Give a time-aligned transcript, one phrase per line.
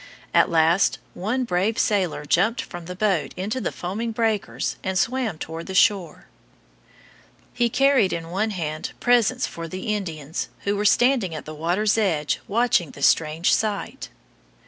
[0.33, 5.37] At last one brave sailor jumped from the boat into the foaming breakers and swam
[5.37, 6.25] toward the shore.
[7.53, 11.99] He carried in one hand presents for the Indians, who were standing at the water's
[11.99, 14.09] edge watching the strange sight.